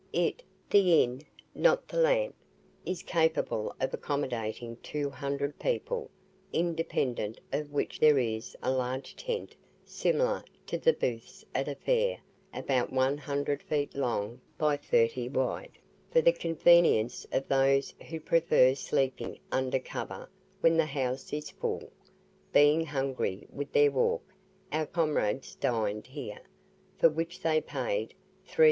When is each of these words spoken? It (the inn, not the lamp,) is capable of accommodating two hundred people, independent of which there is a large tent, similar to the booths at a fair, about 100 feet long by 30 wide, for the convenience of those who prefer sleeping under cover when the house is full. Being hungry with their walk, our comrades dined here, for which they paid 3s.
It 0.13 0.41
(the 0.71 1.03
inn, 1.03 1.21
not 1.53 1.87
the 1.87 1.97
lamp,) 1.99 2.33
is 2.87 3.03
capable 3.03 3.75
of 3.79 3.93
accommodating 3.93 4.77
two 4.77 5.11
hundred 5.11 5.59
people, 5.59 6.09
independent 6.51 7.39
of 7.53 7.71
which 7.71 7.99
there 7.99 8.17
is 8.17 8.57
a 8.63 8.71
large 8.71 9.15
tent, 9.15 9.55
similar 9.85 10.43
to 10.65 10.79
the 10.79 10.93
booths 10.93 11.45
at 11.53 11.67
a 11.67 11.75
fair, 11.75 12.17
about 12.51 12.91
100 12.91 13.61
feet 13.61 13.93
long 13.93 14.41
by 14.57 14.75
30 14.75 15.29
wide, 15.29 15.77
for 16.09 16.19
the 16.19 16.31
convenience 16.33 17.27
of 17.31 17.47
those 17.47 17.93
who 18.09 18.19
prefer 18.19 18.73
sleeping 18.73 19.37
under 19.51 19.77
cover 19.77 20.27
when 20.61 20.77
the 20.77 20.85
house 20.87 21.31
is 21.31 21.51
full. 21.51 21.91
Being 22.51 22.87
hungry 22.87 23.45
with 23.53 23.71
their 23.71 23.91
walk, 23.91 24.23
our 24.71 24.87
comrades 24.87 25.53
dined 25.53 26.07
here, 26.07 26.41
for 26.97 27.07
which 27.11 27.41
they 27.41 27.61
paid 27.61 28.15
3s. 28.47 28.59